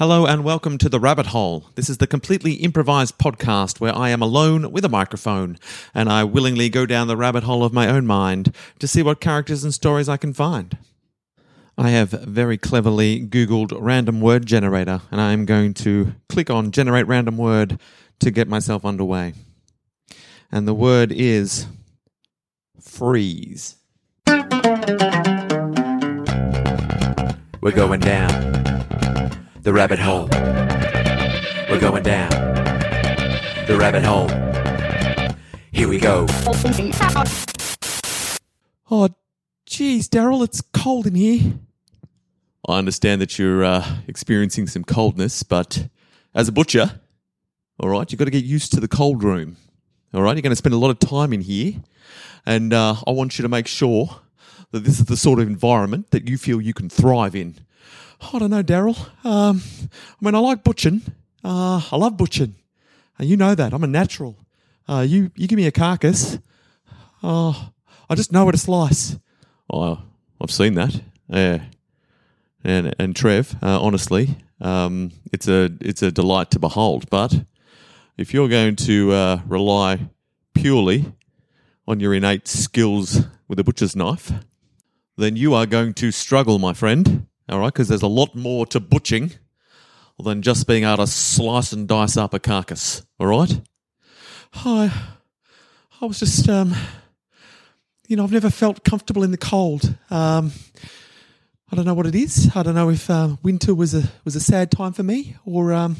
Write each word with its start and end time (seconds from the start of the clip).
Hello 0.00 0.24
and 0.24 0.42
welcome 0.44 0.78
to 0.78 0.88
The 0.88 0.98
Rabbit 0.98 1.26
Hole. 1.26 1.66
This 1.74 1.90
is 1.90 1.98
the 1.98 2.06
completely 2.06 2.54
improvised 2.54 3.18
podcast 3.18 3.80
where 3.80 3.94
I 3.94 4.08
am 4.08 4.22
alone 4.22 4.72
with 4.72 4.82
a 4.86 4.88
microphone 4.88 5.58
and 5.92 6.08
I 6.08 6.24
willingly 6.24 6.70
go 6.70 6.86
down 6.86 7.06
the 7.06 7.18
rabbit 7.18 7.42
hole 7.42 7.62
of 7.62 7.74
my 7.74 7.86
own 7.86 8.06
mind 8.06 8.54
to 8.78 8.88
see 8.88 9.02
what 9.02 9.20
characters 9.20 9.62
and 9.62 9.74
stories 9.74 10.08
I 10.08 10.16
can 10.16 10.32
find. 10.32 10.78
I 11.76 11.90
have 11.90 12.12
very 12.12 12.56
cleverly 12.56 13.20
Googled 13.26 13.76
random 13.78 14.22
word 14.22 14.46
generator 14.46 15.02
and 15.10 15.20
I 15.20 15.32
am 15.32 15.44
going 15.44 15.74
to 15.74 16.14
click 16.30 16.48
on 16.48 16.70
generate 16.70 17.06
random 17.06 17.36
word 17.36 17.78
to 18.20 18.30
get 18.30 18.48
myself 18.48 18.86
underway. 18.86 19.34
And 20.50 20.66
the 20.66 20.72
word 20.72 21.12
is 21.12 21.66
freeze. 22.80 23.76
We're 27.60 27.72
going 27.72 28.00
down 28.00 28.59
the 29.62 29.72
rabbit 29.72 29.98
hole. 29.98 30.28
We're 31.70 31.80
going 31.80 32.02
down 32.02 32.30
the 33.66 33.76
rabbit 33.78 34.02
hole. 34.02 34.28
Here 35.70 35.86
we 35.86 35.98
go. 35.98 36.26
Oh, 38.90 39.08
geez, 39.66 40.08
Daryl, 40.08 40.42
it's 40.42 40.60
cold 40.60 41.06
in 41.06 41.14
here. 41.14 41.52
I 42.66 42.78
understand 42.78 43.20
that 43.20 43.38
you're 43.38 43.64
uh, 43.64 43.98
experiencing 44.06 44.66
some 44.66 44.84
coldness, 44.84 45.42
but 45.42 45.88
as 46.34 46.48
a 46.48 46.52
butcher, 46.52 47.00
all 47.78 47.88
right, 47.88 48.10
you've 48.10 48.18
got 48.18 48.26
to 48.26 48.30
get 48.30 48.44
used 48.44 48.72
to 48.72 48.80
the 48.80 48.88
cold 48.88 49.22
room. 49.22 49.56
All 50.12 50.22
right, 50.22 50.34
you're 50.34 50.42
going 50.42 50.50
to 50.50 50.56
spend 50.56 50.74
a 50.74 50.78
lot 50.78 50.90
of 50.90 50.98
time 50.98 51.32
in 51.32 51.42
here, 51.42 51.74
and 52.46 52.72
uh, 52.72 52.96
I 53.06 53.10
want 53.10 53.38
you 53.38 53.42
to 53.42 53.48
make 53.48 53.66
sure 53.66 54.20
that 54.72 54.84
this 54.84 54.98
is 54.98 55.06
the 55.06 55.16
sort 55.16 55.38
of 55.38 55.46
environment 55.46 56.10
that 56.10 56.28
you 56.28 56.38
feel 56.38 56.60
you 56.60 56.74
can 56.74 56.88
thrive 56.88 57.34
in. 57.36 57.56
I 58.20 58.38
don't 58.38 58.50
know, 58.50 58.62
Daryl. 58.62 58.98
Um, 59.24 59.62
I 59.94 60.24
mean, 60.24 60.34
I 60.34 60.38
like 60.38 60.62
butching. 60.62 61.02
Uh, 61.42 61.80
I 61.90 61.96
love 61.96 62.16
butching. 62.16 62.54
And 63.18 63.28
you 63.28 63.36
know 63.36 63.54
that. 63.54 63.72
I'm 63.72 63.84
a 63.84 63.86
natural. 63.86 64.36
Uh, 64.88 65.00
you, 65.00 65.30
you 65.34 65.48
give 65.48 65.56
me 65.56 65.66
a 65.66 65.72
carcass. 65.72 66.38
Oh, 67.22 67.70
I 68.08 68.14
just 68.14 68.32
know 68.32 68.44
where 68.44 68.52
to 68.52 68.58
slice. 68.58 69.18
Oh, 69.72 70.02
I've 70.40 70.50
seen 70.50 70.74
that. 70.74 71.00
Yeah. 71.28 71.62
And, 72.62 72.94
and 72.98 73.16
Trev, 73.16 73.56
uh, 73.62 73.80
honestly, 73.80 74.36
um, 74.60 75.12
it's 75.32 75.48
a, 75.48 75.70
it's 75.80 76.02
a 76.02 76.12
delight 76.12 76.50
to 76.50 76.58
behold. 76.58 77.08
But 77.08 77.44
if 78.18 78.34
you're 78.34 78.48
going 78.48 78.76
to 78.76 79.12
uh, 79.12 79.40
rely 79.46 80.10
purely 80.54 81.12
on 81.88 82.00
your 82.00 82.12
innate 82.12 82.48
skills 82.48 83.22
with 83.48 83.58
a 83.58 83.64
butcher's 83.64 83.96
knife, 83.96 84.32
then 85.16 85.36
you 85.36 85.54
are 85.54 85.66
going 85.66 85.94
to 85.94 86.10
struggle, 86.10 86.58
my 86.58 86.74
friend 86.74 87.26
all 87.50 87.58
right, 87.58 87.72
because 87.72 87.88
there's 87.88 88.02
a 88.02 88.06
lot 88.06 88.34
more 88.34 88.64
to 88.66 88.80
butching 88.80 89.32
than 90.22 90.42
just 90.42 90.66
being 90.66 90.84
able 90.84 90.98
to 90.98 91.06
slice 91.06 91.72
and 91.72 91.88
dice 91.88 92.16
up 92.16 92.34
a 92.34 92.38
carcass, 92.38 93.04
all 93.18 93.26
right? 93.26 93.60
I, 94.52 94.92
I 96.00 96.06
was 96.06 96.18
just, 96.18 96.48
um, 96.48 96.74
you 98.06 98.16
know, 98.16 98.24
I've 98.24 98.32
never 98.32 98.50
felt 98.50 98.84
comfortable 98.84 99.22
in 99.22 99.30
the 99.30 99.38
cold. 99.38 99.94
Um, 100.10 100.52
I 101.72 101.76
don't 101.76 101.84
know 101.84 101.94
what 101.94 102.06
it 102.06 102.14
is. 102.14 102.50
I 102.54 102.62
don't 102.62 102.74
know 102.74 102.90
if 102.90 103.08
uh, 103.08 103.36
winter 103.42 103.74
was 103.74 103.94
a 103.94 104.10
was 104.24 104.34
a 104.34 104.40
sad 104.40 104.72
time 104.72 104.92
for 104.92 105.04
me, 105.04 105.36
or 105.44 105.72
um, 105.72 105.96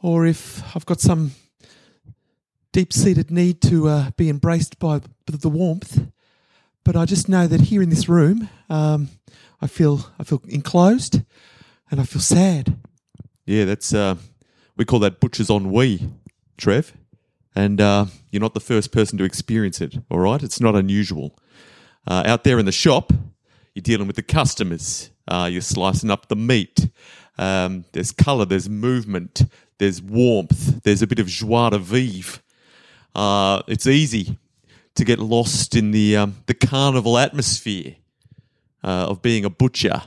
or 0.00 0.26
if 0.26 0.62
I've 0.74 0.86
got 0.86 1.00
some 1.00 1.32
deep 2.72 2.92
seated 2.92 3.30
need 3.30 3.60
to 3.62 3.88
uh, 3.88 4.10
be 4.16 4.30
embraced 4.30 4.78
by 4.78 5.02
the 5.26 5.50
warmth. 5.50 6.06
But 6.82 6.96
I 6.96 7.04
just 7.04 7.28
know 7.28 7.46
that 7.46 7.60
here 7.60 7.82
in 7.82 7.90
this 7.90 8.08
room, 8.08 8.48
um, 8.70 9.08
I 9.60 9.66
feel 9.66 10.10
I 10.18 10.24
feel 10.24 10.42
enclosed, 10.48 11.22
and 11.90 12.00
I 12.00 12.04
feel 12.04 12.20
sad. 12.20 12.76
Yeah, 13.44 13.64
that's 13.64 13.94
uh, 13.94 14.16
we 14.76 14.84
call 14.84 14.98
that 15.00 15.20
butcher's 15.20 15.50
ennui, 15.50 16.08
Trev. 16.56 16.92
And 17.54 17.80
uh, 17.80 18.06
you're 18.30 18.42
not 18.42 18.52
the 18.52 18.60
first 18.60 18.92
person 18.92 19.16
to 19.16 19.24
experience 19.24 19.80
it. 19.80 19.96
All 20.10 20.18
right, 20.18 20.42
it's 20.42 20.60
not 20.60 20.76
unusual. 20.76 21.38
Uh, 22.06 22.22
out 22.26 22.44
there 22.44 22.58
in 22.58 22.66
the 22.66 22.72
shop, 22.72 23.12
you're 23.74 23.82
dealing 23.82 24.06
with 24.06 24.16
the 24.16 24.22
customers. 24.22 25.10
Uh, 25.26 25.48
you're 25.50 25.62
slicing 25.62 26.10
up 26.10 26.28
the 26.28 26.36
meat. 26.36 26.90
Um, 27.38 27.84
there's 27.92 28.12
colour, 28.12 28.44
there's 28.44 28.68
movement, 28.68 29.42
there's 29.78 30.00
warmth, 30.00 30.82
there's 30.82 31.02
a 31.02 31.06
bit 31.06 31.18
of 31.18 31.26
joie 31.26 31.70
de 31.70 31.78
vivre. 31.78 32.40
Uh, 33.14 33.62
it's 33.66 33.86
easy 33.86 34.38
to 34.94 35.04
get 35.04 35.18
lost 35.18 35.74
in 35.74 35.90
the 35.90 36.16
um, 36.16 36.36
the 36.46 36.54
carnival 36.54 37.18
atmosphere 37.18 37.96
uh, 38.86 39.08
of 39.08 39.20
being 39.20 39.44
a 39.44 39.50
butcher, 39.50 40.04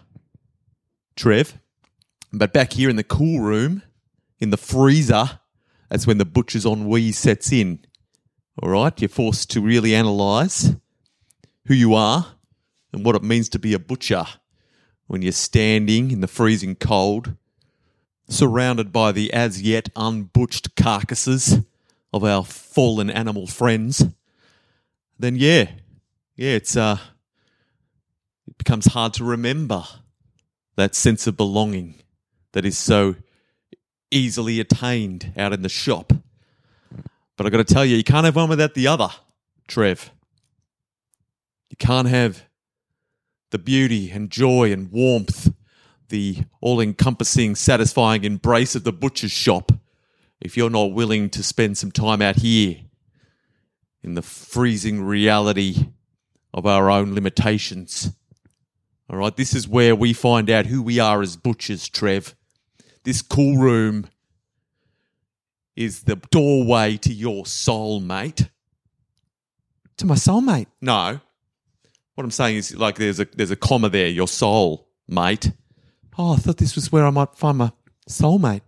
Trev. 1.15 1.59
But 2.31 2.53
back 2.53 2.73
here 2.73 2.89
in 2.89 2.95
the 2.95 3.03
cool 3.03 3.41
room, 3.41 3.83
in 4.39 4.51
the 4.51 4.57
freezer, 4.57 5.39
that's 5.89 6.07
when 6.07 6.17
the 6.17 6.25
butcher's 6.25 6.65
ennui 6.65 7.11
sets 7.11 7.51
in. 7.51 7.79
All 8.61 8.69
right, 8.69 8.99
you're 9.01 9.09
forced 9.09 9.51
to 9.51 9.61
really 9.61 9.93
analyze 9.93 10.75
who 11.65 11.73
you 11.73 11.93
are 11.93 12.35
and 12.93 13.05
what 13.05 13.15
it 13.15 13.23
means 13.23 13.49
to 13.49 13.59
be 13.59 13.73
a 13.73 13.79
butcher 13.79 14.25
when 15.07 15.21
you're 15.21 15.31
standing 15.31 16.11
in 16.11 16.21
the 16.21 16.27
freezing 16.27 16.75
cold, 16.75 17.35
surrounded 18.27 18.93
by 18.93 19.11
the 19.11 19.33
as 19.33 19.61
yet 19.61 19.89
unbutched 19.95 20.75
carcasses 20.75 21.59
of 22.13 22.23
our 22.23 22.45
fallen 22.45 23.09
animal 23.09 23.47
friends. 23.47 24.05
Then 25.17 25.35
yeah, 25.35 25.71
yeah, 26.35 26.51
it's 26.51 26.77
uh 26.77 26.97
becomes 28.59 28.87
hard 28.87 29.13
to 29.15 29.23
remember 29.23 29.83
that 30.75 30.93
sense 30.93 31.25
of 31.25 31.35
belonging 31.35 31.95
that 32.51 32.65
is 32.65 32.77
so 32.77 33.15
easily 34.11 34.59
attained 34.59 35.33
out 35.35 35.53
in 35.53 35.63
the 35.63 35.69
shop. 35.69 36.13
But 37.35 37.45
I've 37.45 37.51
got 37.51 37.65
to 37.65 37.73
tell 37.73 37.85
you, 37.85 37.95
you 37.95 38.03
can't 38.03 38.25
have 38.25 38.35
one 38.35 38.49
without 38.49 38.75
the 38.75 38.85
other, 38.85 39.09
Trev. 39.67 40.11
You 41.69 41.77
can't 41.77 42.07
have 42.07 42.43
the 43.49 43.57
beauty 43.57 44.11
and 44.11 44.29
joy 44.29 44.71
and 44.71 44.91
warmth, 44.91 45.51
the 46.09 46.39
all 46.61 46.81
encompassing, 46.81 47.55
satisfying 47.55 48.23
embrace 48.23 48.75
of 48.75 48.83
the 48.83 48.93
butcher's 48.93 49.31
shop 49.31 49.71
if 50.41 50.55
you're 50.57 50.69
not 50.69 50.93
willing 50.93 51.29
to 51.29 51.43
spend 51.43 51.77
some 51.77 51.91
time 51.91 52.21
out 52.21 52.37
here 52.37 52.77
in 54.03 54.15
the 54.15 54.21
freezing 54.21 55.01
reality 55.01 55.87
of 56.53 56.65
our 56.65 56.89
own 56.89 57.13
limitations 57.13 58.11
all 59.09 59.17
right, 59.17 59.35
this 59.35 59.55
is 59.55 59.67
where 59.67 59.95
we 59.95 60.13
find 60.13 60.49
out 60.49 60.67
who 60.67 60.83
we 60.83 60.99
are 60.99 61.21
as 61.21 61.35
butchers, 61.35 61.87
Trev. 61.89 62.35
This 63.03 63.21
cool 63.23 63.57
room 63.57 64.07
is 65.75 66.03
the 66.03 66.17
doorway 66.29 66.97
to 66.97 67.11
your 67.11 67.45
soul, 67.47 68.01
mate. 68.01 68.49
To 69.97 70.05
my 70.05 70.15
soulmate? 70.15 70.67
No. 70.79 71.19
What 72.13 72.23
I'm 72.23 72.31
saying 72.31 72.57
is 72.57 72.75
like 72.75 72.97
there's 72.97 73.19
a 73.19 73.25
there's 73.33 73.51
a 73.51 73.55
comma 73.55 73.89
there, 73.89 74.07
your 74.07 74.27
soul, 74.27 74.87
mate. 75.07 75.51
Oh, 76.17 76.33
I 76.33 76.35
thought 76.35 76.57
this 76.57 76.75
was 76.75 76.91
where 76.91 77.05
I 77.05 77.09
might 77.09 77.35
find 77.35 77.57
my 77.57 77.71
soulmate. 78.07 78.61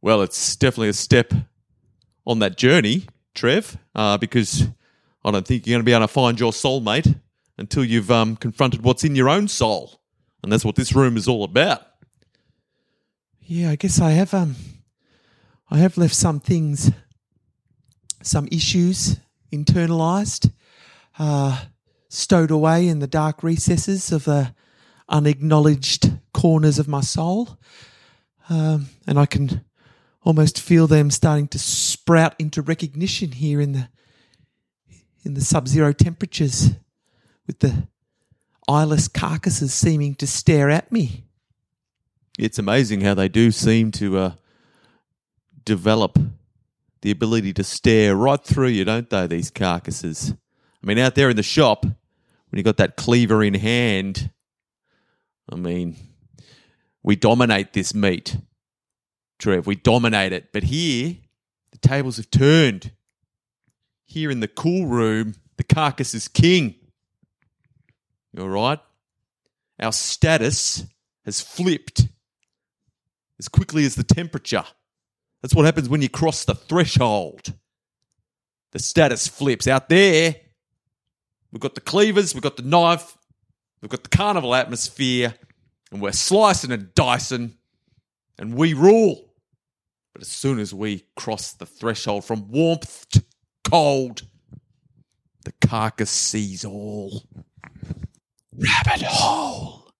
Well, 0.00 0.22
it's 0.22 0.56
definitely 0.56 0.88
a 0.88 0.94
step 0.94 1.34
on 2.24 2.38
that 2.38 2.56
journey, 2.56 3.06
Trev, 3.34 3.76
uh, 3.94 4.16
because 4.16 4.68
I 5.24 5.30
don't 5.32 5.46
think 5.46 5.66
you're 5.66 5.74
going 5.74 5.82
to 5.82 5.84
be 5.84 5.92
able 5.92 6.06
to 6.06 6.12
find 6.12 6.38
your 6.38 6.52
soulmate 6.52 7.20
until 7.58 7.84
you've 7.84 8.10
um, 8.10 8.36
confronted 8.36 8.82
what's 8.82 9.04
in 9.04 9.16
your 9.16 9.28
own 9.28 9.48
soul. 9.48 10.00
And 10.42 10.52
that's 10.52 10.64
what 10.64 10.76
this 10.76 10.94
room 10.94 11.16
is 11.16 11.28
all 11.28 11.44
about. 11.44 11.82
Yeah, 13.40 13.70
I 13.70 13.76
guess 13.76 14.00
I 14.00 14.10
have 14.10 14.32
um 14.34 14.56
I 15.70 15.78
have 15.78 15.96
left 15.98 16.14
some 16.14 16.38
things 16.38 16.90
some 18.22 18.48
issues 18.52 19.18
internalized, 19.52 20.52
uh, 21.18 21.64
stowed 22.08 22.50
away 22.50 22.88
in 22.88 22.98
the 22.98 23.06
dark 23.06 23.42
recesses 23.42 24.12
of 24.12 24.24
the 24.24 24.54
unacknowledged 25.08 26.10
corners 26.34 26.78
of 26.78 26.88
my 26.88 27.00
soul. 27.00 27.58
Um, 28.50 28.88
and 29.06 29.18
I 29.18 29.26
can 29.26 29.64
almost 30.22 30.60
feel 30.60 30.86
them 30.86 31.10
starting 31.10 31.48
to 31.48 31.58
sprout 31.58 32.34
into 32.38 32.62
recognition 32.62 33.32
here 33.32 33.60
in 33.60 33.72
the 33.72 33.88
in 35.24 35.34
the 35.34 35.40
sub-zero 35.40 35.92
temperatures 35.92 36.70
with 37.48 37.58
the 37.58 37.88
eyeless 38.68 39.08
carcasses 39.08 39.74
seeming 39.74 40.14
to 40.14 40.26
stare 40.28 40.70
at 40.70 40.92
me. 40.92 41.24
It's 42.38 42.60
amazing 42.60 43.00
how 43.00 43.14
they 43.14 43.28
do 43.28 43.50
seem 43.50 43.90
to 43.92 44.18
uh, 44.18 44.32
develop 45.64 46.16
the 47.02 47.10
ability 47.10 47.52
to 47.54 47.64
stare 47.64 48.14
right 48.14 48.42
through 48.42 48.68
you, 48.68 48.84
don't 48.84 49.10
they, 49.10 49.26
these 49.26 49.50
carcasses? 49.50 50.34
I 50.82 50.86
mean, 50.86 50.98
out 50.98 51.16
there 51.16 51.30
in 51.30 51.36
the 51.36 51.42
shop, 51.42 51.84
when 51.84 52.58
you 52.58 52.62
got 52.62 52.76
that 52.76 52.96
cleaver 52.96 53.42
in 53.42 53.54
hand, 53.54 54.30
I 55.50 55.56
mean, 55.56 55.96
we 57.02 57.16
dominate 57.16 57.72
this 57.72 57.94
meat, 57.94 58.36
Trev. 59.38 59.66
We 59.66 59.76
dominate 59.76 60.32
it. 60.32 60.52
But 60.52 60.64
here, 60.64 61.16
the 61.70 61.78
tables 61.78 62.18
have 62.18 62.30
turned. 62.30 62.92
Here 64.04 64.30
in 64.30 64.40
the 64.40 64.48
cool 64.48 64.86
room, 64.86 65.34
the 65.56 65.64
carcass 65.64 66.14
is 66.14 66.28
king. 66.28 66.74
All 68.38 68.48
right? 68.48 68.78
Our 69.80 69.92
status 69.92 70.84
has 71.24 71.40
flipped. 71.40 72.08
as 73.38 73.48
quickly 73.48 73.84
as 73.84 73.94
the 73.94 74.02
temperature. 74.02 74.64
That's 75.42 75.54
what 75.54 75.64
happens 75.64 75.88
when 75.88 76.02
you 76.02 76.08
cross 76.08 76.44
the 76.44 76.54
threshold. 76.54 77.52
The 78.72 78.78
status 78.78 79.28
flips 79.28 79.68
out 79.68 79.88
there. 79.88 80.34
We've 81.52 81.60
got 81.60 81.74
the 81.74 81.80
cleavers, 81.80 82.34
we've 82.34 82.42
got 82.42 82.56
the 82.56 82.62
knife, 82.62 83.16
we've 83.80 83.90
got 83.90 84.02
the 84.02 84.10
carnival 84.10 84.54
atmosphere, 84.54 85.34
and 85.90 86.02
we're 86.02 86.12
slicing 86.12 86.72
and 86.72 86.94
dicing, 86.94 87.54
and 88.38 88.54
we 88.54 88.74
rule. 88.74 89.32
But 90.12 90.22
as 90.22 90.28
soon 90.28 90.58
as 90.58 90.74
we 90.74 91.04
cross 91.16 91.52
the 91.52 91.64
threshold 91.64 92.24
from 92.24 92.50
warmth 92.50 93.08
to 93.10 93.24
cold, 93.64 94.22
the 95.44 95.52
carcass 95.66 96.10
sees 96.10 96.64
all. 96.64 97.22
Rabbit 98.58 99.02
hole. 99.06 99.90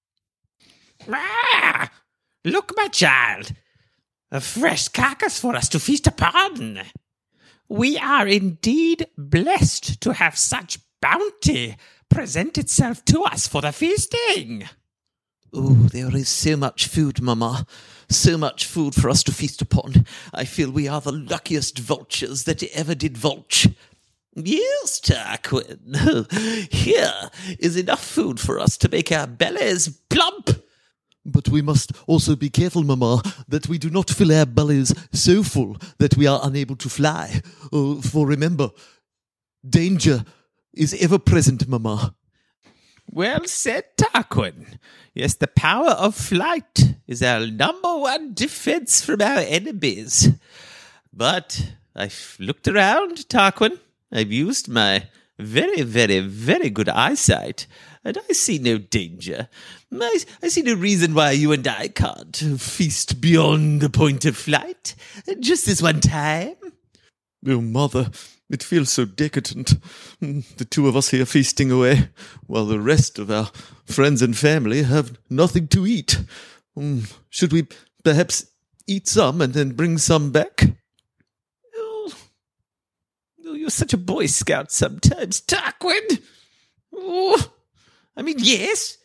Ah, 1.08 1.90
look, 2.44 2.72
my 2.76 2.88
child. 2.88 3.52
A 4.32 4.40
fresh 4.40 4.88
carcass 4.88 5.38
for 5.38 5.54
us 5.54 5.68
to 5.70 5.78
feast 5.78 6.06
upon. 6.06 6.80
We 7.68 7.96
are 7.98 8.26
indeed 8.26 9.06
blessed 9.16 10.00
to 10.00 10.12
have 10.14 10.36
such 10.36 10.80
bounty 11.00 11.76
present 12.10 12.58
itself 12.58 13.04
to 13.06 13.22
us 13.22 13.46
for 13.46 13.60
the 13.60 13.72
feasting. 13.72 14.68
Oh, 15.52 15.74
there 15.92 16.14
is 16.14 16.28
so 16.28 16.56
much 16.56 16.88
food, 16.88 17.22
Mamma. 17.22 17.64
So 18.10 18.36
much 18.36 18.66
food 18.66 18.94
for 18.94 19.08
us 19.08 19.22
to 19.24 19.32
feast 19.32 19.62
upon. 19.62 20.06
I 20.34 20.44
feel 20.44 20.70
we 20.70 20.88
are 20.88 21.00
the 21.00 21.12
luckiest 21.12 21.78
vultures 21.78 22.44
that 22.44 22.62
ever 22.74 22.94
did 22.94 23.16
vulture. 23.16 23.70
Yes, 24.44 25.00
Tarquin. 25.00 26.72
Here 26.72 27.30
is 27.58 27.76
enough 27.76 28.04
food 28.04 28.38
for 28.38 28.60
us 28.60 28.76
to 28.78 28.88
make 28.88 29.10
our 29.10 29.26
bellies 29.26 29.88
plump. 30.08 30.50
But 31.24 31.48
we 31.48 31.60
must 31.60 31.92
also 32.06 32.36
be 32.36 32.48
careful, 32.48 32.84
Mamma, 32.84 33.22
that 33.48 33.68
we 33.68 33.78
do 33.78 33.90
not 33.90 34.10
fill 34.10 34.32
our 34.32 34.46
bellies 34.46 34.94
so 35.12 35.42
full 35.42 35.76
that 35.98 36.16
we 36.16 36.26
are 36.26 36.40
unable 36.42 36.76
to 36.76 36.88
fly. 36.88 37.42
Oh, 37.72 38.00
for 38.00 38.26
remember, 38.26 38.70
danger 39.68 40.24
is 40.72 40.94
ever 40.94 41.18
present, 41.18 41.68
Mamma. 41.68 42.14
Well 43.10 43.44
said, 43.46 43.84
Tarquin. 43.96 44.78
Yes, 45.14 45.34
the 45.34 45.48
power 45.48 45.90
of 45.90 46.14
flight 46.14 46.94
is 47.06 47.22
our 47.22 47.46
number 47.46 47.98
one 47.98 48.34
defense 48.34 49.04
from 49.04 49.20
our 49.20 49.40
enemies. 49.40 50.30
But 51.12 51.72
I've 51.96 52.36
looked 52.38 52.68
around, 52.68 53.28
Tarquin. 53.28 53.78
I've 54.12 54.32
used 54.32 54.68
my 54.68 55.04
very, 55.38 55.82
very, 55.82 56.20
very 56.20 56.70
good 56.70 56.88
eyesight, 56.88 57.66
and 58.04 58.18
I 58.28 58.32
see 58.32 58.58
no 58.58 58.78
danger. 58.78 59.48
I, 59.92 60.18
I 60.42 60.48
see 60.48 60.62
no 60.62 60.74
reason 60.74 61.14
why 61.14 61.32
you 61.32 61.52
and 61.52 61.66
I 61.66 61.88
can't 61.88 62.36
feast 62.36 63.20
beyond 63.20 63.80
the 63.80 63.90
point 63.90 64.24
of 64.24 64.36
flight. 64.36 64.94
Just 65.40 65.66
this 65.66 65.82
one 65.82 66.00
time. 66.00 66.56
Oh, 67.46 67.60
Mother, 67.60 68.10
it 68.50 68.62
feels 68.62 68.90
so 68.90 69.04
decadent. 69.04 69.74
The 70.20 70.66
two 70.68 70.88
of 70.88 70.96
us 70.96 71.10
here 71.10 71.26
feasting 71.26 71.70
away, 71.70 72.08
while 72.46 72.66
the 72.66 72.80
rest 72.80 73.18
of 73.18 73.30
our 73.30 73.50
friends 73.84 74.22
and 74.22 74.36
family 74.36 74.82
have 74.82 75.18
nothing 75.30 75.68
to 75.68 75.86
eat. 75.86 76.20
Mm, 76.76 77.12
Should 77.30 77.52
we 77.52 77.68
perhaps 78.02 78.46
eat 78.88 79.06
some 79.06 79.40
and 79.40 79.52
then 79.52 79.70
bring 79.72 79.98
some 79.98 80.32
back? 80.32 80.64
You're 83.58 83.70
such 83.70 83.92
a 83.92 83.98
Boy 83.98 84.26
Scout 84.26 84.70
sometimes, 84.70 85.40
Tarquin. 85.40 86.22
Oh, 86.94 87.52
I 88.16 88.22
mean, 88.22 88.36
yes. 88.38 88.98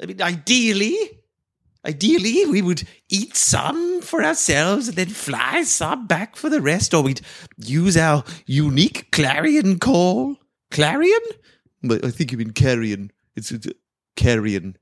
I 0.00 0.06
mean, 0.06 0.22
ideally, 0.22 0.96
ideally, 1.84 2.46
we 2.46 2.62
would 2.62 2.84
eat 3.08 3.36
some 3.36 4.00
for 4.02 4.22
ourselves 4.22 4.86
and 4.88 4.96
then 4.96 5.08
fly 5.08 5.64
some 5.64 6.06
back 6.06 6.36
for 6.36 6.48
the 6.48 6.60
rest, 6.60 6.94
or 6.94 7.02
we'd 7.02 7.20
use 7.56 7.96
our 7.96 8.22
unique 8.46 9.10
clarion 9.10 9.78
call. 9.80 10.36
Clarion? 10.70 11.20
But 11.82 12.04
I 12.04 12.10
think 12.10 12.30
you 12.30 12.38
mean 12.38 12.52
carrion. 12.52 13.10
It's, 13.34 13.50
it's 13.50 13.66
carrion. 14.14 14.76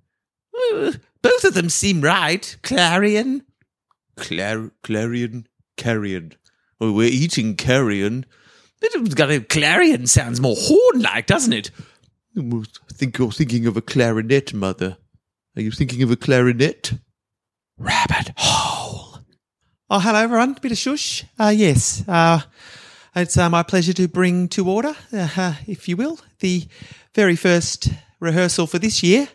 Uh, 0.73 0.93
Both 1.23 1.45
of 1.45 1.55
them 1.55 1.71
seem 1.71 2.03
right. 2.03 2.57
Clarion. 2.63 3.43
Clar- 4.17 4.71
clarion? 4.83 5.47
Carrion. 5.79 6.35
Oh, 6.79 6.93
we're 6.93 7.09
eating 7.09 7.57
carrion. 7.57 8.27
But 8.81 8.91
it's 8.95 9.15
got 9.15 9.31
a 9.31 9.41
clarion 9.41 10.07
sounds 10.07 10.41
more 10.41 10.57
horn-like, 10.59 11.27
doesn't 11.27 11.53
it? 11.53 11.71
I 12.37 12.43
think 12.93 13.19
you're 13.19 13.31
thinking 13.31 13.67
of 13.67 13.77
a 13.77 13.83
clarinet, 13.83 14.53
Mother. 14.53 14.97
Are 15.57 15.63
you 15.63 15.71
thinking 15.71 16.03
of 16.03 16.11
a 16.11 16.17
clarinet? 16.17 16.95
rabbit 17.79 18.33
hole. 18.37 19.19
Oh, 19.91 19.99
hello, 20.01 20.19
everyone. 20.21 20.55
Bit 20.55 20.73
of 20.73 20.79
shush. 20.79 21.25
Uh, 21.39 21.53
yes, 21.55 22.03
uh, 22.09 22.41
it's 23.15 23.37
uh, 23.37 23.51
my 23.51 23.63
pleasure 23.63 23.93
to 23.93 24.09
bring 24.09 24.49
to 24.49 24.69
order, 24.69 24.95
uh, 25.13 25.55
if 25.67 25.89
you 25.89 25.97
will, 25.97 26.19
the 26.41 26.67
very 27.15 27.37
first 27.37 27.91
rehearsal 28.21 28.67
for 28.67 28.79
this 28.79 29.03
year 29.03 29.29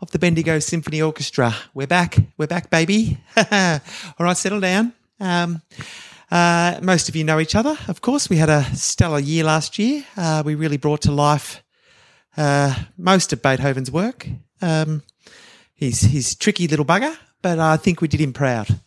of 0.00 0.10
the 0.10 0.18
Bendigo 0.18 0.58
Symphony 0.58 1.00
Orchestra. 1.00 1.54
We're 1.74 1.86
back. 1.86 2.18
We're 2.36 2.46
back, 2.46 2.70
baby. 2.70 3.18
All 3.36 3.80
right, 4.20 4.36
settle 4.36 4.60
down. 4.60 4.92
Um, 5.18 5.62
uh, 6.30 6.78
most 6.82 7.08
of 7.08 7.16
you 7.16 7.24
know 7.24 7.38
each 7.38 7.54
other, 7.54 7.76
of 7.88 8.00
course. 8.00 8.28
We 8.28 8.36
had 8.36 8.48
a 8.48 8.64
stellar 8.74 9.18
year 9.18 9.44
last 9.44 9.78
year. 9.78 10.04
Uh, 10.16 10.42
we 10.44 10.54
really 10.54 10.76
brought 10.76 11.02
to 11.02 11.12
life 11.12 11.62
uh, 12.36 12.74
most 12.96 13.32
of 13.32 13.42
Beethoven's 13.42 13.90
work. 13.90 14.26
Um, 14.60 15.02
he's 15.74 16.00
he's 16.00 16.32
a 16.32 16.38
tricky 16.38 16.66
little 16.66 16.84
bugger, 16.84 17.16
but 17.42 17.58
I 17.58 17.76
think 17.76 18.00
we 18.00 18.08
did 18.08 18.20
him 18.20 18.32
proud. 18.32 18.80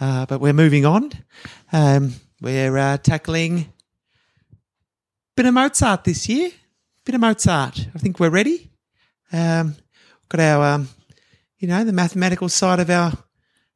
Uh, 0.00 0.26
but 0.26 0.40
we're 0.40 0.52
moving 0.52 0.86
on. 0.86 1.12
Um, 1.72 2.14
we're 2.40 2.76
uh, 2.76 2.96
tackling 2.96 3.72
bit 5.36 5.46
of 5.46 5.54
Mozart 5.54 6.04
this 6.04 6.28
year. 6.28 6.50
Bit 7.04 7.14
of 7.14 7.20
Mozart. 7.20 7.86
I 7.94 7.98
think 7.98 8.18
we're 8.18 8.30
ready. 8.30 8.70
Um, 9.32 9.76
got 10.28 10.40
our, 10.40 10.74
um, 10.74 10.88
you 11.58 11.68
know, 11.68 11.84
the 11.84 11.92
mathematical 11.92 12.48
side 12.48 12.80
of 12.80 12.90
our 12.90 13.12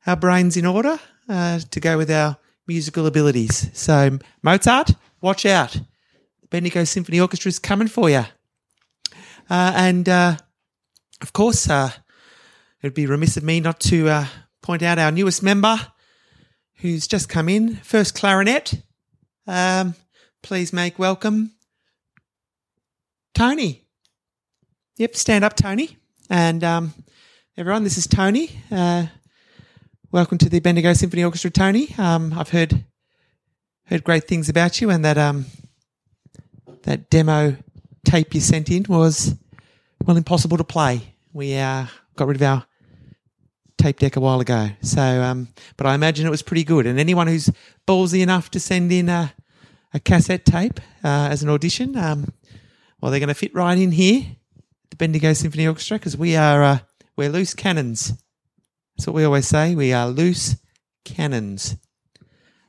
our 0.07 0.17
brains 0.17 0.57
in 0.57 0.67
order 0.67 0.99
uh, 1.29 1.59
to 1.59 1.81
go 1.81 1.97
with 1.97 2.11
our 2.11 2.37
musical 2.67 3.07
abilities. 3.07 3.71
So 3.73 4.19
Mozart, 4.43 4.93
watch 5.21 5.47
out. 5.47 5.73
The 5.73 6.49
Bendigo 6.49 6.85
Symphony 6.85 7.21
Orchestra 7.21 7.49
is 7.49 7.59
coming 7.59 7.89
for 7.89 8.11
you. 8.11 8.25
Uh, 9.51 9.73
and 9.77 10.09
uh, 10.09 10.37
of 11.21 11.33
course, 11.33 11.69
uh, 11.69 11.91
it 12.83 12.87
would 12.87 12.95
be 12.95 13.07
remiss 13.07 13.37
of 13.37 13.43
me 13.43 13.61
not 13.61 13.81
to 13.81 14.09
uh, 14.09 14.27
point 14.63 14.83
out 14.83 14.99
our 14.99 15.11
newest 15.11 15.43
member 15.43 15.79
who's 16.79 17.07
just 17.07 17.29
come 17.29 17.49
in, 17.49 17.77
first 17.77 18.15
clarinet. 18.15 18.83
Um, 19.47 19.95
please 20.43 20.73
make 20.73 20.99
welcome 20.99 21.53
Tony. 23.35 23.87
Yep, 24.97 25.17
stand 25.17 25.45
up, 25.45 25.57
Tony. 25.57 25.97
And 26.31 26.63
um, 26.63 26.95
everyone, 27.57 27.85
this 27.85 27.99
is 27.99 28.07
Tony. 28.07 28.51
Welcome 30.15 30.39
to 30.39 30.49
the 30.49 30.61
Bendigo 30.61 30.93
Symphony 30.93 31.25
Orchestra, 31.25 31.51
Tony. 31.51 31.93
Um, 31.99 32.33
I've 32.39 32.51
heard 32.51 32.85
heard 33.87 34.05
great 34.05 34.29
things 34.29 34.49
about 34.49 34.81
you, 34.81 34.89
and 34.89 35.05
that 35.05 35.19
um, 35.19 35.47
that 36.85 37.11
demo 37.11 37.57
tape 38.05 38.33
you 38.33 38.41
sent 38.41 38.71
in 38.71 38.87
was 38.89 39.35
well 40.07 40.17
impossible 40.17 40.57
to 40.57 40.63
play. 40.63 41.15
We 41.33 41.57
uh, 41.57 41.87
got 42.15 42.29
rid 42.29 42.37
of 42.37 42.43
our 42.43 42.65
tape 43.77 43.99
deck 43.99 44.15
a 44.15 44.21
while 44.21 44.39
ago. 44.39 44.69
So, 44.83 45.03
um, 45.03 45.49
but 45.77 45.89
I 45.89 45.97
imagine 45.97 46.29
it 46.29 46.31
was 46.31 46.43
pretty 46.43 46.63
good. 46.63 46.87
And 46.87 47.01
anyone 47.01 47.27
who's 47.27 47.51
ballsy 47.85 48.23
enough 48.23 48.53
to 48.53 48.61
send 48.61 48.93
in 48.93 49.09
a, 49.09 49.35
a 49.93 49.99
cassette 49.99 50.45
tape 50.45 50.79
uh, 51.03 51.27
as 51.29 51.43
an 51.43 51.49
audition, 51.49 51.97
um, 51.97 52.33
well, 53.01 53.11
they're 53.11 53.19
going 53.19 53.27
to 53.31 53.35
fit 53.35 53.53
right 53.53 53.77
in 53.77 53.91
here, 53.91 54.25
the 54.91 54.97
Bendigo 54.97 55.33
Symphony 55.33 55.67
Orchestra, 55.67 55.99
because 55.99 56.17
we 56.17 56.37
are 56.37 56.63
uh, 56.63 56.79
we're 57.17 57.31
loose 57.31 57.53
cannons. 57.53 58.13
That's 58.97 59.07
what 59.07 59.17
we 59.17 59.25
always 59.25 59.47
say. 59.47 59.75
We 59.75 59.93
are 59.93 60.09
loose 60.09 60.57
cannons. 61.05 61.77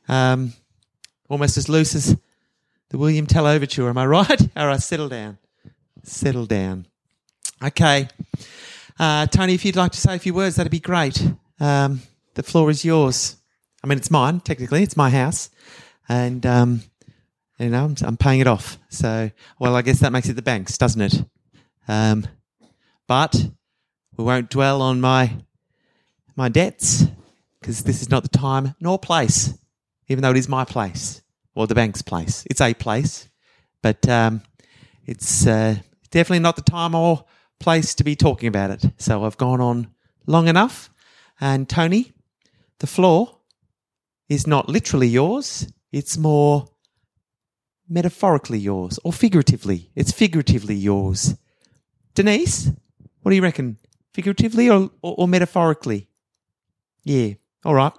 Um, 0.08 0.53
almost 1.29 1.58
as 1.58 1.70
loose 1.70 1.96
as 1.96 2.17
the 2.89 2.98
William 2.98 3.27
Tell 3.27 3.48
Overture. 3.48 3.89
Am 3.89 3.98
I 3.98 4.05
right? 4.08 4.58
All 4.58 4.67
right, 4.67 4.82
settle 4.82 5.10
down. 5.10 5.38
Settle 6.03 6.46
down. 6.46 6.88
Okay. 7.63 8.08
Uh, 9.00 9.27
Tony, 9.27 9.53
if 9.53 9.65
you'd 9.65 9.75
like 9.75 9.91
to 9.91 10.00
say 10.00 10.15
a 10.15 10.20
few 10.20 10.34
words, 10.34 10.55
that'd 10.55 10.72
be 10.72 10.79
great. 10.79 11.22
Um, 11.60 12.01
the 12.36 12.44
floor 12.44 12.70
is 12.70 12.86
yours. 12.86 13.38
I 13.84 13.88
mean, 13.88 13.98
it's 13.98 14.12
mine, 14.12 14.39
technically. 14.39 14.84
It's 14.84 14.98
my 14.98 15.10
house. 15.10 15.50
And, 16.08 16.46
um, 16.46 16.82
you 17.60 17.70
know, 17.70 17.86
I'm, 17.86 17.96
I'm 18.01 18.17
paying 18.17 18.39
it 18.39 18.48
off. 18.48 18.77
So, 18.89 19.32
well, 19.60 19.75
I 19.75 19.82
guess 19.82 20.00
that 20.00 20.12
makes 20.12 20.29
it 20.29 20.34
the 20.34 20.41
bank's, 20.41 20.77
doesn't 20.77 21.01
it? 21.01 21.25
Um, 21.88 22.27
but 23.08 23.36
we 24.17 24.24
won't 24.24 24.50
dwell 24.50 24.82
on 24.82 25.01
my 25.01 25.38
my 26.36 26.50
debts 26.50 27.06
because 27.60 27.84
this 27.84 28.01
is 28.01 28.10
not 28.10 28.24
the 28.24 28.38
time 28.38 28.75
nor 28.80 29.00
place, 29.00 29.58
even 30.08 30.22
though 30.22 30.32
it 30.32 30.38
is 30.38 30.50
my 30.50 30.65
place 30.65 31.22
or 31.56 31.68
the 31.68 31.75
bank's 31.75 32.01
place. 32.01 32.46
It's 32.50 32.62
a 32.62 32.74
place, 32.74 33.27
but 33.82 34.08
um, 34.08 34.42
it's 35.06 35.48
uh, 35.48 35.75
definitely 36.12 36.39
not 36.39 36.56
the 36.56 36.62
time 36.62 36.94
or 36.94 37.25
place 37.60 37.96
to 37.96 38.04
be 38.04 38.15
talking 38.15 38.48
about 38.48 38.72
it. 38.72 38.86
So 38.98 39.24
I've 39.25 39.38
gone 39.38 39.62
on 39.62 39.89
long 40.27 40.48
enough. 40.48 40.89
And 41.39 41.68
Tony, 41.68 42.13
the 42.80 42.88
floor 42.88 43.39
is 44.30 44.46
not 44.46 44.70
literally 44.70 45.08
yours, 45.08 45.72
it's 45.92 46.18
more 46.18 46.68
metaphorically 47.88 48.60
yours 48.60 49.00
or 49.04 49.13
figuratively. 49.13 49.92
It's 49.96 50.12
figuratively 50.12 50.75
yours. 50.75 51.36
Denise, 52.15 52.72
what 53.22 53.30
do 53.30 53.36
you 53.36 53.42
reckon? 53.44 53.77
Figuratively 54.13 54.70
or, 54.70 54.89
or, 55.01 55.15
or 55.18 55.27
metaphorically? 55.27 56.10
Yeah, 57.06 57.36
all 57.64 57.76
right. 57.76 57.94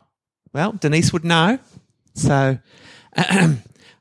Well, 0.52 0.72
Denise 0.72 1.12
would 1.12 1.24
know. 1.24 1.58
So 2.14 2.58
I'll 3.16 3.56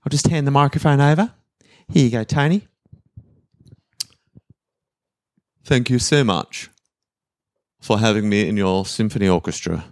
just 0.09 0.27
hand 0.27 0.47
the 0.47 0.51
microphone 0.51 0.99
over. 0.99 1.31
Here 1.87 2.05
you 2.05 2.11
go, 2.11 2.23
Tony. 2.23 2.67
Thank 5.63 5.89
you 5.89 5.99
so 5.99 6.23
much 6.23 6.69
for 7.79 7.99
having 7.99 8.27
me 8.29 8.49
in 8.49 8.57
your 8.57 8.85
symphony 8.85 9.27
orchestra. 9.29 9.85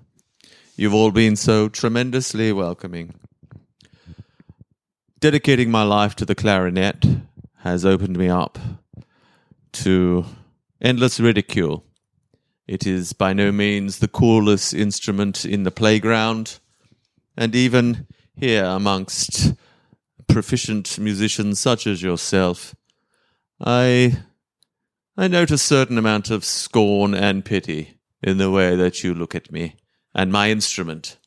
You've 0.75 0.93
all 0.93 1.12
been 1.12 1.36
so 1.36 1.70
tremendously 1.70 2.51
welcoming. 2.51 3.13
Dedicating 5.20 5.70
my 5.70 5.84
life 5.84 6.15
to 6.15 6.25
the 6.25 6.36
clarinet 6.36 7.05
has 7.60 7.86
opened 7.86 8.17
me 8.17 8.29
up 8.29 8.58
to 9.74 10.25
endless 10.82 11.20
ridicule. 11.20 11.86
It 12.67 12.88
is 12.88 13.13
by 13.13 13.34
no 13.34 13.51
means 13.51 14.00
the 14.00 14.08
coolest 14.08 14.74
instrument 14.74 15.43
in 15.43 15.63
the 15.63 15.72
playground, 15.72 16.60
and 17.36 17.53
even 17.55 18.08
here 18.36 18.63
amongst 18.63 19.53
proficient 20.27 20.98
musicians 20.98 21.60
such 21.60 21.86
as 21.86 22.01
yourself, 22.01 22.74
I 23.60 24.24
I 25.15 25.27
note 25.27 25.51
a 25.51 25.58
certain 25.58 25.98
amount 25.98 26.32
of 26.32 26.43
scorn 26.43 27.13
and 27.13 27.46
pity 27.46 28.00
in 28.24 28.38
the 28.38 28.50
way 28.50 28.75
that 28.75 29.03
you 29.03 29.13
look 29.13 29.36
at 29.36 29.51
me 29.51 29.75
and 30.15 30.32
my 30.32 30.50
instrument. 30.50 31.17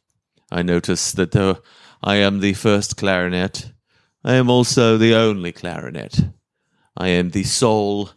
I 0.51 0.63
notice 0.63 1.13
that 1.13 1.33
though 1.33 1.59
I 2.03 2.17
am 2.17 2.41
the 2.41 2.55
first 2.55 2.97
clarinet, 2.97 3.73
I 4.25 4.35
am 4.35 4.51
also 4.51 4.97
the 4.97 5.15
only 5.15 5.53
clarinet. 5.53 6.19
I 6.97 7.09
am 7.09 7.31
the 7.31 7.45
sole 7.45 8.11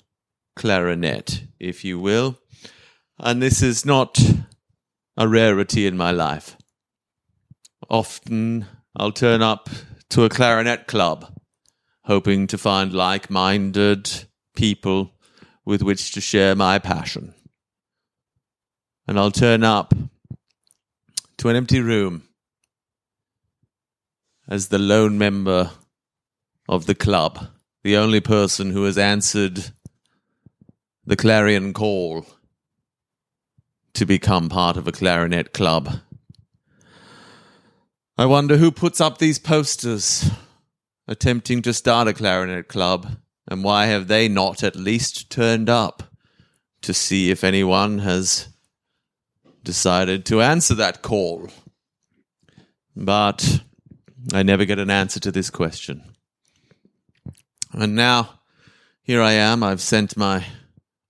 clarinet, 0.56 1.44
if 1.60 1.84
you 1.84 2.00
will. 2.00 2.40
And 3.22 3.42
this 3.42 3.62
is 3.62 3.86
not 3.86 4.18
a 5.18 5.28
rarity 5.28 5.86
in 5.86 5.98
my 5.98 6.12
life. 6.12 6.56
Often 7.90 8.66
I'll 8.96 9.12
turn 9.12 9.42
up 9.42 9.70
to 10.12 10.24
a 10.24 10.30
clarinet 10.30 10.88
club, 10.88 11.30
hoping 12.06 12.48
to 12.48 12.58
find 12.58 12.94
like 12.94 13.30
minded 13.30 14.10
people 14.56 15.12
with 15.66 15.82
which 15.82 16.14
to 16.14 16.22
share 16.22 16.56
my 16.56 16.80
passion. 16.80 17.34
And 19.06 19.20
I'll 19.20 19.32
turn 19.32 19.66
up 19.66 19.94
to 21.40 21.50
an 21.50 21.58
empty 21.58 21.82
room 21.82 22.24
as 24.48 24.70
the 24.70 24.80
lone 24.80 25.18
member 25.18 25.72
of 26.70 26.86
the 26.86 26.96
club, 26.96 27.48
the 27.84 27.98
only 27.98 28.22
person 28.22 28.72
who 28.72 28.86
has 28.86 28.98
answered 28.98 29.72
the 31.06 31.16
clarion 31.18 31.74
call 31.74 32.26
to 34.00 34.06
become 34.06 34.48
part 34.48 34.78
of 34.78 34.88
a 34.88 34.94
clarinet 34.94 35.52
club. 35.52 36.00
I 38.18 38.26
wonder 38.26 38.56
who 38.56 38.72
puts 38.72 39.02
up 39.02 39.18
these 39.18 39.38
posters 39.38 40.32
attempting 41.06 41.62
to 41.64 41.74
start 41.74 42.08
a 42.08 42.14
clarinet 42.14 42.70
club, 42.70 43.18
and 43.46 43.62
why 43.62 43.88
have 43.88 44.08
they 44.08 44.30
not 44.30 44.64
at 44.64 44.78
least 44.78 45.30
turned 45.30 45.70
up 45.70 46.16
to 46.82 46.94
see 46.94 47.30
if 47.30 47.44
anyone 47.44 48.00
has 48.00 48.48
decided 49.66 50.26
to 50.28 50.42
answer 50.42 50.76
that 50.76 51.02
call? 51.02 51.50
But 52.96 53.64
I 54.32 54.44
never 54.44 54.64
get 54.64 54.80
an 54.80 54.90
answer 54.90 55.20
to 55.20 55.32
this 55.32 55.50
question. 55.50 56.06
And 57.74 57.98
now, 57.98 58.40
here 59.02 59.22
I 59.22 59.34
am. 59.34 59.62
I've 59.62 59.82
sent 59.82 60.16
my 60.16 60.46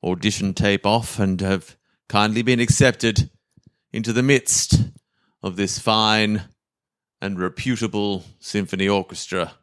audition 0.03 0.55
tape 0.55 0.88
off 0.88 1.19
and 1.19 1.39
have 1.41 1.75
kindly 2.10 2.42
been 2.42 2.60
accepted 2.60 3.30
into 3.94 4.12
the 4.12 4.24
midst 4.24 4.82
of 5.44 5.56
this 5.56 5.78
fine 5.78 6.42
and 7.22 7.39
reputable 7.39 8.25
symphony 8.39 8.89
orchestra, 8.89 9.54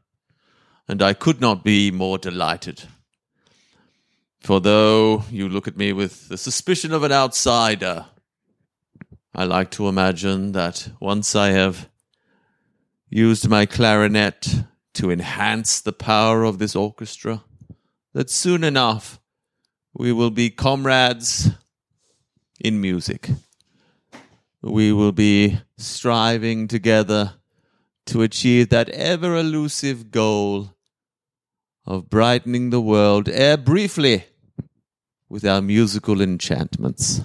and 0.86 1.02
I 1.02 1.12
could 1.12 1.40
not 1.40 1.64
be 1.64 1.90
more 1.90 2.18
delighted. 2.18 2.84
For 4.40 4.60
though 4.60 5.24
you 5.28 5.48
look 5.48 5.66
at 5.66 5.76
me 5.76 5.92
with 5.92 6.28
the 6.28 6.38
suspicion 6.38 6.92
of 6.92 7.02
an 7.02 7.10
outsider, 7.10 8.06
I 9.34 9.42
like 9.42 9.72
to 9.72 9.88
imagine 9.88 10.52
that 10.52 10.88
once 11.00 11.34
I 11.34 11.48
have 11.48 11.88
used 13.10 13.48
my 13.48 13.66
clarinet 13.66 14.46
to 14.94 15.10
enhance 15.10 15.80
the 15.80 15.92
power 15.92 16.44
of 16.44 16.58
this 16.58 16.76
orchestra, 16.76 17.42
that 18.14 18.30
soon 18.30 18.62
enough 18.62 19.18
we 19.92 20.12
will 20.12 20.30
be 20.30 20.48
comrades 20.48 21.50
in 22.60 22.80
music. 22.80 23.30
We 24.62 24.92
will 24.92 25.12
be 25.12 25.60
striving 25.76 26.68
together 26.68 27.34
to 28.06 28.22
achieve 28.22 28.68
that 28.70 28.88
ever 28.90 29.36
elusive 29.36 30.10
goal 30.10 30.74
of 31.84 32.10
brightening 32.10 32.70
the 32.70 32.80
world, 32.80 33.28
ere 33.28 33.56
briefly, 33.56 34.24
with 35.28 35.44
our 35.44 35.62
musical 35.62 36.20
enchantments. 36.20 37.20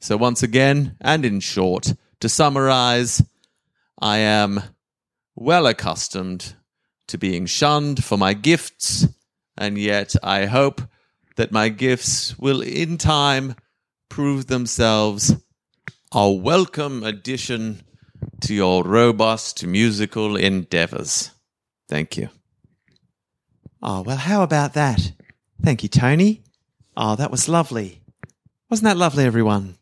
So, 0.00 0.16
once 0.16 0.42
again, 0.42 0.96
and 1.00 1.24
in 1.24 1.40
short, 1.40 1.94
to 2.20 2.28
summarize, 2.28 3.22
I 4.00 4.18
am 4.18 4.62
well 5.36 5.66
accustomed 5.66 6.54
to 7.08 7.18
being 7.18 7.46
shunned 7.46 8.02
for 8.02 8.18
my 8.18 8.34
gifts, 8.34 9.06
and 9.56 9.78
yet 9.78 10.14
I 10.22 10.46
hope 10.46 10.82
that 11.36 11.52
my 11.52 11.68
gifts 11.68 12.38
will 12.38 12.60
in 12.62 12.98
time 12.98 13.54
prove 14.12 14.46
themselves 14.46 15.34
a 16.12 16.30
welcome 16.30 17.02
addition 17.02 17.80
to 18.42 18.52
your 18.52 18.84
robust 18.84 19.64
musical 19.64 20.36
endeavors. 20.36 21.30
Thank 21.88 22.18
you. 22.18 22.28
Oh, 23.82 24.02
well, 24.02 24.18
how 24.18 24.42
about 24.42 24.74
that? 24.74 25.12
Thank 25.62 25.82
you, 25.82 25.88
Tony. 25.88 26.42
Oh, 26.94 27.16
that 27.16 27.30
was 27.30 27.48
lovely. 27.48 28.02
Wasn't 28.68 28.84
that 28.84 28.98
lovely, 28.98 29.24
everyone? 29.24 29.78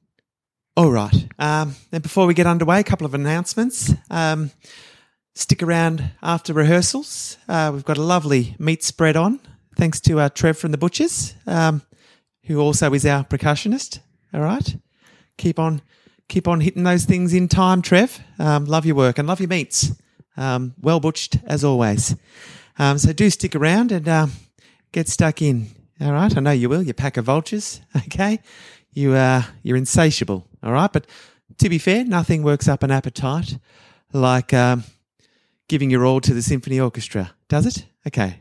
All 0.76 0.92
right. 0.92 1.26
Um, 1.37 1.75
and 1.90 2.00
before 2.00 2.28
we 2.28 2.34
get 2.34 2.46
underway, 2.46 2.78
a 2.78 2.84
couple 2.84 3.06
of 3.06 3.14
announcements. 3.14 3.92
Um, 4.12 4.52
stick 5.34 5.60
around 5.60 6.08
after 6.22 6.52
rehearsals. 6.52 7.37
Uh, 7.49 7.72
we've 7.75 7.84
got 7.84 7.99
a 7.99 8.02
lovely 8.02 8.54
meat 8.60 8.84
spread 8.84 9.16
on, 9.16 9.40
thanks 9.76 9.99
to 10.02 10.20
uh, 10.20 10.28
Trev 10.28 10.56
from 10.56 10.70
the 10.70 10.78
Butchers, 10.78 11.34
um, 11.49 11.82
who 12.44 12.60
also 12.60 12.94
is 12.94 13.04
our 13.04 13.25
percussionist. 13.25 13.99
All 14.32 14.40
right. 14.40 14.76
Keep 15.37 15.58
on 15.58 15.82
keep 16.28 16.46
on 16.46 16.60
hitting 16.60 16.84
those 16.84 17.04
things 17.04 17.34
in 17.34 17.49
time, 17.49 17.82
Trev. 17.82 18.20
Um, 18.38 18.64
love 18.64 18.87
your 18.87 18.94
work 18.94 19.18
and 19.18 19.26
love 19.26 19.40
your 19.40 19.49
meats. 19.49 19.92
Um, 20.37 20.75
well 20.80 21.00
butched 21.00 21.38
as 21.44 21.64
always. 21.64 22.14
Um, 22.78 22.99
so 22.99 23.12
do 23.12 23.28
stick 23.30 23.54
around 23.54 23.92
and 23.92 24.08
uh, 24.08 24.26
get 24.92 25.08
stuck 25.08 25.42
in. 25.42 25.68
All 26.00 26.12
right, 26.12 26.34
I 26.34 26.40
know 26.40 26.52
you 26.52 26.68
will. 26.68 26.82
You 26.82 26.94
pack 26.94 27.16
of 27.16 27.26
vultures. 27.26 27.80
Okay, 28.06 28.40
you 28.92 29.14
uh, 29.14 29.42
you're 29.62 29.76
insatiable. 29.76 30.46
All 30.62 30.72
right, 30.72 30.92
but 30.92 31.06
to 31.58 31.68
be 31.68 31.78
fair, 31.78 32.04
nothing 32.04 32.42
works 32.42 32.68
up 32.68 32.82
an 32.82 32.90
appetite 32.90 33.58
like 34.12 34.54
um, 34.54 34.84
giving 35.68 35.90
your 35.90 36.04
all 36.04 36.20
to 36.20 36.34
the 36.34 36.42
symphony 36.42 36.80
orchestra, 36.80 37.32
does 37.49 37.66
it? 37.66 37.87
Okay. 38.06 38.37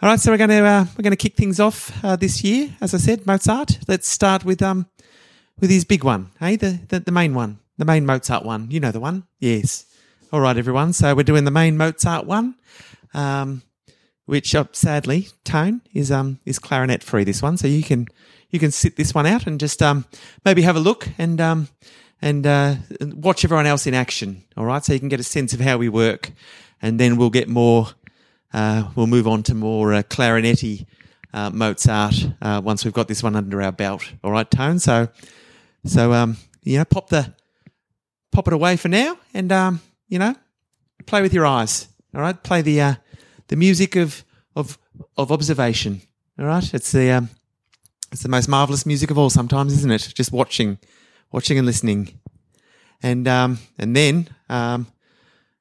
All 0.00 0.08
right, 0.08 0.18
so 0.18 0.30
we're 0.30 0.38
going 0.38 0.50
to 0.50 0.64
uh, 0.64 0.86
we're 0.96 1.02
going 1.02 1.12
to 1.12 1.16
kick 1.16 1.36
things 1.36 1.60
off 1.60 1.92
uh, 2.04 2.16
this 2.16 2.42
year. 2.42 2.74
As 2.80 2.94
I 2.94 2.98
said, 2.98 3.26
Mozart. 3.26 3.78
Let's 3.88 4.08
start 4.08 4.44
with 4.44 4.62
um 4.62 4.86
with 5.62 5.70
his 5.70 5.84
big 5.84 6.02
one, 6.02 6.28
hey, 6.40 6.56
the, 6.56 6.80
the, 6.88 6.98
the 6.98 7.12
main 7.12 7.34
one, 7.34 7.60
the 7.78 7.84
main 7.84 8.04
Mozart 8.04 8.44
one. 8.44 8.68
You 8.70 8.80
know 8.80 8.90
the 8.90 8.98
one, 8.98 9.28
yes. 9.38 9.86
All 10.32 10.40
right, 10.40 10.56
everyone. 10.56 10.92
So 10.92 11.14
we're 11.14 11.22
doing 11.22 11.44
the 11.44 11.52
main 11.52 11.76
Mozart 11.76 12.26
one, 12.26 12.56
um, 13.14 13.62
which 14.26 14.56
uh, 14.56 14.64
sadly 14.72 15.28
tone 15.44 15.80
is 15.94 16.10
um 16.10 16.40
is 16.44 16.58
clarinet 16.58 17.04
free. 17.04 17.22
This 17.22 17.40
one, 17.40 17.56
so 17.56 17.68
you 17.68 17.84
can 17.84 18.08
you 18.50 18.58
can 18.58 18.72
sit 18.72 18.96
this 18.96 19.14
one 19.14 19.24
out 19.24 19.46
and 19.46 19.60
just 19.60 19.80
um 19.82 20.04
maybe 20.44 20.62
have 20.62 20.74
a 20.74 20.80
look 20.80 21.08
and 21.16 21.40
um 21.40 21.68
and 22.20 22.44
uh, 22.44 22.74
watch 23.00 23.44
everyone 23.44 23.66
else 23.66 23.86
in 23.86 23.94
action. 23.94 24.42
All 24.56 24.64
right, 24.64 24.84
so 24.84 24.92
you 24.92 24.98
can 24.98 25.08
get 25.08 25.20
a 25.20 25.24
sense 25.24 25.54
of 25.54 25.60
how 25.60 25.78
we 25.78 25.88
work, 25.88 26.32
and 26.80 26.98
then 26.98 27.16
we'll 27.16 27.30
get 27.30 27.48
more. 27.48 27.86
Uh, 28.52 28.90
we'll 28.96 29.06
move 29.06 29.28
on 29.28 29.44
to 29.44 29.54
more 29.54 29.94
uh, 29.94 30.02
uh, 31.34 31.50
Mozart 31.50 32.14
uh, 32.42 32.60
once 32.62 32.84
we've 32.84 32.92
got 32.92 33.08
this 33.08 33.22
one 33.22 33.36
under 33.36 33.62
our 33.62 33.72
belt. 33.72 34.12
All 34.24 34.32
right, 34.32 34.50
Tone. 34.50 34.78
So 34.78 35.08
so 35.84 36.12
um, 36.12 36.36
you 36.62 36.78
know, 36.78 36.84
pop 36.84 37.08
the 37.08 37.34
pop 38.30 38.46
it 38.46 38.54
away 38.54 38.76
for 38.76 38.88
now, 38.88 39.18
and 39.34 39.50
um, 39.52 39.80
you 40.08 40.18
know, 40.18 40.34
play 41.06 41.22
with 41.22 41.34
your 41.34 41.46
eyes. 41.46 41.88
All 42.14 42.20
right, 42.20 42.40
play 42.42 42.62
the 42.62 42.80
uh, 42.80 42.94
the 43.48 43.56
music 43.56 43.96
of 43.96 44.24
of 44.54 44.78
of 45.16 45.32
observation. 45.32 46.02
All 46.38 46.46
right, 46.46 46.74
it's 46.74 46.92
the 46.92 47.10
um, 47.10 47.30
it's 48.10 48.22
the 48.22 48.28
most 48.28 48.48
marvelous 48.48 48.86
music 48.86 49.10
of 49.10 49.18
all. 49.18 49.30
Sometimes, 49.30 49.72
isn't 49.72 49.90
it? 49.90 50.12
Just 50.14 50.32
watching, 50.32 50.78
watching 51.30 51.58
and 51.58 51.66
listening, 51.66 52.18
and 53.02 53.26
um, 53.26 53.58
and 53.78 53.96
then 53.96 54.28
um, 54.48 54.86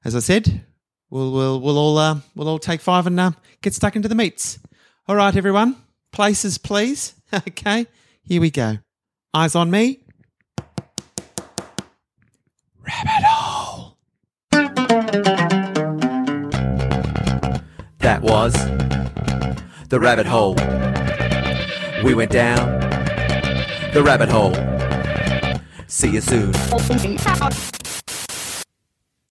as 0.04 0.16
I 0.16 0.20
said, 0.20 0.62
we'll 1.10 1.32
we'll 1.32 1.62
we'll 1.62 1.78
all 1.78 1.98
uh, 1.98 2.20
we'll 2.36 2.50
all 2.50 2.60
take 2.60 2.82
five 2.82 3.08
and 3.08 3.20
uh, 3.20 3.32
get 3.62 3.74
stuck 3.74 3.96
into 3.96 4.08
the 4.08 4.16
meats. 4.16 4.60
All 5.08 5.16
right, 5.16 5.36
everyone, 5.36 5.78
places, 6.12 6.58
please. 6.58 7.16
okay, 7.34 7.88
here 8.24 8.42
we 8.42 8.52
go. 8.52 8.78
Eyes 9.34 9.56
on 9.56 9.72
me. 9.72 10.00
was 18.32 18.54
the 19.90 20.00
rabbit 20.00 20.26
hole. 20.26 20.56
We 22.02 22.14
went 22.14 22.32
down 22.32 22.80
the 23.94 24.02
rabbit 24.02 24.30
hole. 24.30 24.54
See 25.88 26.12
you 26.12 26.22
soon. 26.22 26.54